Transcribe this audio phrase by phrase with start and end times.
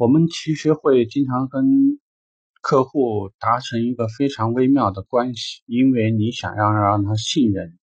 [0.00, 2.00] 我们其实会经常跟
[2.62, 7.78] 客户达成一个非常微妙的关系，因为你想要让他信任，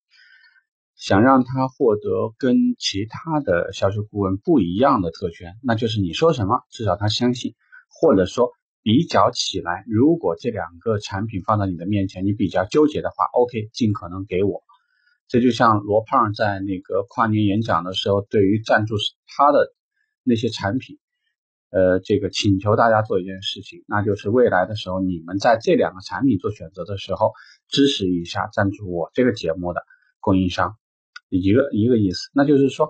[0.96, 7.53] 想让他获得跟其他的销售顾问不一样的特权，那就是你说什么，至少他相信，
[7.88, 8.49] 或者说
[8.81, 14.63] 比较起来，如果这两个产品放在你的面前，你比较纠结的话，OK，尽可能给我。
[15.28, 18.95] 这就像罗胖在那个跨年演讲的时候，对于赞助
[19.27, 19.72] 他的
[20.23, 20.98] 那些产品。
[21.77, 27.34] 呃，这个请求大家做一件事情，那就是未来的时候，你们在这两个产品做选择的时候，
[27.68, 29.84] 支持一下赞助我这个节目的
[30.20, 30.76] 供应商，
[31.30, 32.32] 一个一个意思。
[32.34, 32.90] 那就是说，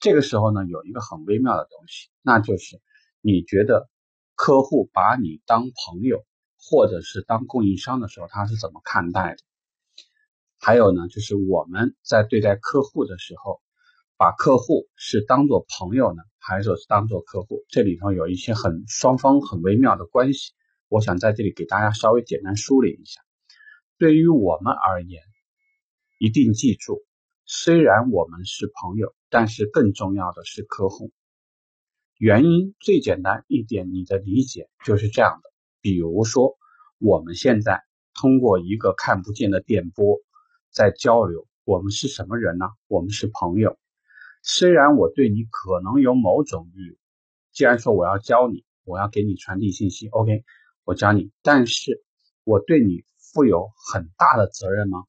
[0.00, 2.78] 这个时候呢，有一个很微妙的东西，那就是
[3.22, 3.88] 你觉得
[4.34, 6.22] 客户把你当朋友
[6.58, 9.38] 或者是当供应商的时候，他是怎么看待的？
[10.60, 13.62] 还有呢，就是我们在对待客户的时候。
[14.18, 17.64] 把客户是当做朋友呢，还是当做客户？
[17.68, 20.52] 这里头有一些很双方很微妙的关系，
[20.88, 23.20] 我想在这里给大家稍微简单梳理一下。
[23.98, 25.22] 对于我们而言，
[26.18, 27.04] 一定记住，
[27.44, 31.12] 虽然我们是朋友，但是更重要的是客户。
[32.16, 35.50] 原因最简单一点，你的理解就是这样的。
[35.82, 36.56] 比如说，
[36.98, 37.82] 我们现在
[38.14, 40.20] 通过一个看不见的电波
[40.70, 42.64] 在交流，我们是什么人呢？
[42.86, 43.78] 我们是朋友。
[44.48, 46.96] 虽然我对你可能有某种义务，
[47.50, 50.44] 既然说我要教你，我要给你传递信息，OK，
[50.84, 52.04] 我教你，但是
[52.44, 55.02] 我对你负有很大的责任吗？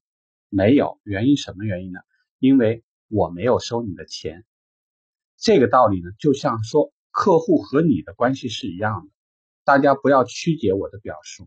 [0.48, 2.00] 没有，原因什么原因呢？
[2.40, 4.44] 因为我没有收你的钱。
[5.36, 9.12] 这个道理呢，就像说客户和你的关系是一样的，
[9.62, 11.46] 大家不要曲解我的表述。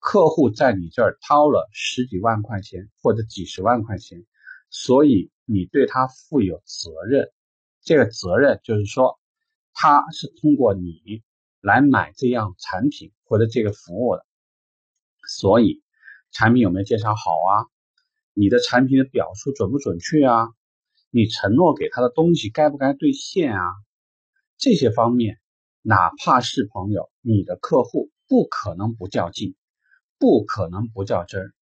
[0.00, 4.26] 客户在你这儿掏了十几万块钱或者几十万块钱。
[4.78, 7.32] 所以你对他负有责任，
[7.80, 9.18] 这个责任就是说，
[9.72, 11.22] 他是通过你
[11.62, 14.26] 来买这样产品或者这个服务的。
[15.26, 15.82] 所以
[16.30, 17.64] 产品有没有介绍好啊？
[18.34, 20.48] 你的产品的表述准不准确啊？
[21.08, 23.62] 你承诺给他的东西该不该兑现啊？
[24.58, 25.38] 这些方面，
[25.80, 29.56] 哪怕是朋友，你的客户不可能不较劲，
[30.18, 31.55] 不可能不较真儿。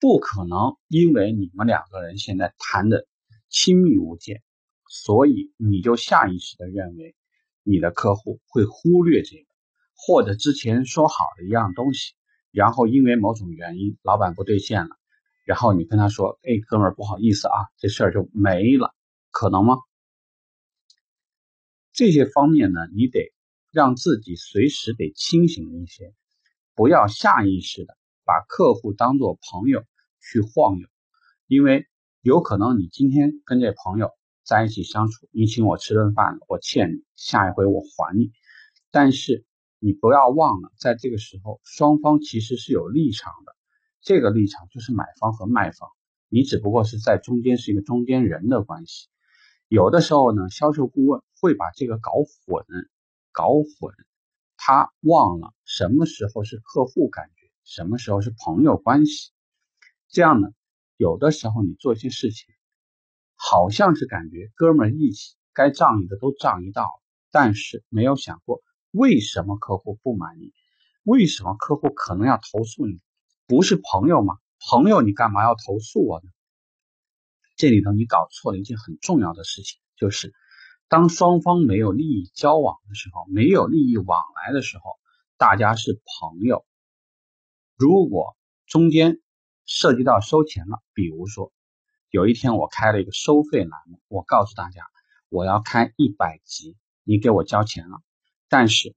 [0.00, 3.06] 不可能，因为你们两个人现在谈的
[3.50, 4.42] 亲密无间，
[4.88, 7.14] 所以你就下意识的认为
[7.62, 9.44] 你的客户会忽略这个，
[9.94, 12.14] 或者之前说好的一样东西，
[12.50, 14.96] 然后因为某种原因老板不兑现了，
[15.44, 18.94] 然后你跟他说：“哎，哥们儿，不好意思啊，这事儿就没了。”
[19.30, 19.76] 可能吗？
[21.92, 23.32] 这些方面呢，你得
[23.70, 26.14] 让自己随时得清醒一些，
[26.74, 27.96] 不要下意识的
[28.30, 29.82] 把客户当做朋友。
[30.22, 30.86] 去晃悠，
[31.46, 31.86] 因为
[32.20, 34.10] 有可能你今天跟这朋友
[34.44, 38.30] 在一起相处，你请我吃顿饭，我欠你，下一回我还你。
[38.90, 39.46] 但是
[39.78, 43.56] 你不要忘了，在这个时候，双方其实是有立场的，
[44.02, 45.88] 这个立场就是买方和卖方，
[46.28, 49.08] 你只不过是在中间是一个中间人的关系。
[49.68, 52.12] 有的时候呢，销售顾问会把这个搞
[52.44, 52.66] 混，
[53.32, 53.94] 搞混，
[54.58, 59.32] 他忘了什么时候是客户感觉，什么时候是朋友关系。
[60.08, 60.48] 这样呢，
[60.96, 62.46] 有的时候你做一些事情，
[63.36, 70.52] 好像是感觉哥们义气，该仗义的都仗义到了，但是没有想过为什么客户不满意，
[71.04, 73.00] 为什么客户可能要投诉你？
[73.46, 74.34] 不是朋友吗？
[74.68, 76.30] 朋友你干嘛要投诉我呢？
[77.56, 80.32] 这里头你搞错了一件很重要的事情，就是
[80.88, 84.98] 当双方没有利益交往的时候，没有利益往来的时候，
[85.36, 86.64] 大家是朋友。
[87.80, 88.36] 如果
[88.66, 89.22] 中间，
[89.64, 91.50] 涉及到收钱了，比如说，
[92.10, 94.82] 有一天我开了一个收费栏目，我告诉大家
[95.30, 98.02] 我要开一百集，你给我交钱了。
[98.50, 98.94] 但是，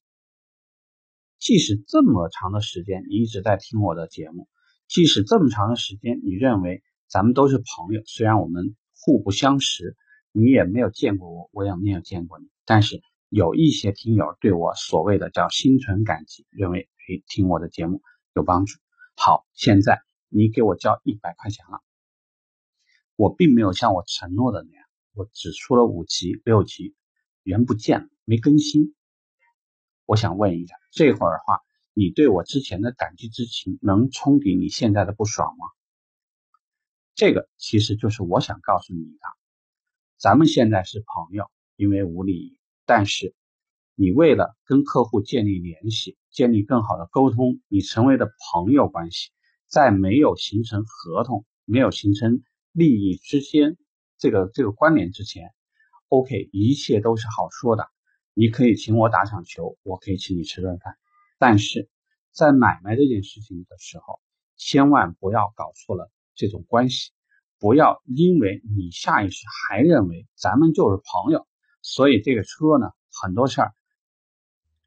[1.40, 4.50] 即使这么长的时间你一直在听我的节目，
[4.90, 9.96] 即使这么长的时间你认为咱们都是朋友，虽然我们互不相识，
[10.34, 18.02] 你也没有见过我，我也没有见过你，但是有一些听友对我所谓的叫心存感激，认为诶听我的节目
[18.33, 18.80] 有帮助。
[19.15, 20.01] 好，现在。
[20.35, 21.83] 你给我交一百块钱了，
[23.15, 24.83] 我并没有像我承诺的那样，
[25.13, 26.95] 我只出了五集六集，
[27.44, 28.95] 人不见了，没更新。
[30.07, 31.59] 我想问一下，这会儿的话，
[31.94, 35.68] 你对我之前的感激之情能冲抵你现在的不爽吗？
[37.13, 39.27] 这个其实就是我想告诉你的，
[40.18, 42.57] 咱们现在是朋友，因为无利益，
[42.88, 43.35] 但是
[43.95, 49.31] 你为了跟客户建立联系，建立更好的沟通，你成为的朋友关系。
[49.68, 53.75] 在没有形成合同、没有形成利益之间
[54.19, 55.51] 这个这个关联之前
[56.10, 57.88] ，OK，一切都是好说的。
[58.36, 60.95] 你可以请我打场球，我可以请你吃顿饭，
[61.40, 61.90] 但是
[62.31, 64.19] 在买卖这件事情的时候，
[64.56, 67.12] 千万不要搞错了这种关系，
[67.57, 71.48] 不要因为你下意识还认为咱们就是朋友，
[71.81, 73.74] 所以这个车呢，很多事儿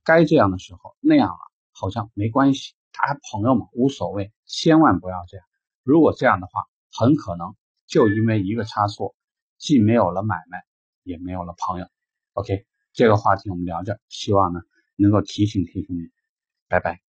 [0.06, 1.38] 该这样的时候那样了，
[1.73, 5.44] 好像没关系，他朋友嘛无所谓，千万不要这样。
[5.82, 7.55] 如果这样的话，很可能
[7.87, 9.14] 就因为一个差错，
[9.58, 10.64] 既没有了买卖，
[11.03, 11.87] 也没有了朋友。
[12.32, 12.64] OK。
[12.97, 14.62] 这个话题我们聊着，希望呢
[14.97, 16.08] 能够提醒提醒你，
[16.67, 17.06] 拜拜。